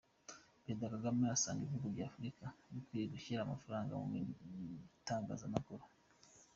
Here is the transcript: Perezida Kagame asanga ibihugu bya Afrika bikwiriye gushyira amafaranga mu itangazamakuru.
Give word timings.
Perezida 0.63 0.91
Kagame 0.93 1.23
asanga 1.35 1.61
ibihugu 1.63 1.87
bya 1.93 2.05
Afrika 2.11 2.45
bikwiriye 2.73 3.11
gushyira 3.13 3.39
amafaranga 3.43 3.93
mu 4.01 4.15
itangazamakuru. 4.91 5.83